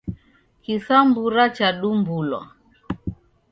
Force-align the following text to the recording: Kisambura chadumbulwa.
Kisambura 0.63 1.43
chadumbulwa. 1.55 2.41